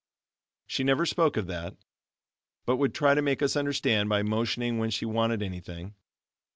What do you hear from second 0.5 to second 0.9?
She